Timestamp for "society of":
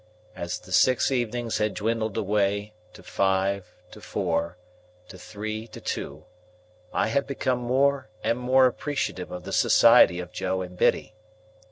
9.53-10.31